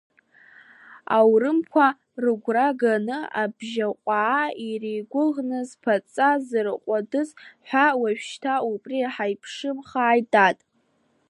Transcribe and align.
Аурымқәа 1.17 1.87
рыгәра 2.23 2.67
ганы, 2.79 3.17
Абжьаҟәаа 3.41 4.45
иреигәыӷны 4.67 5.59
зԥаҵа 5.69 6.29
зырҟәадыз 6.47 7.29
ҳәа, 7.67 7.85
уажәшьҭан 8.01 8.61
убри 8.71 8.99
ҳаиԥшымхааит, 9.13 10.25
дад! 10.33 10.57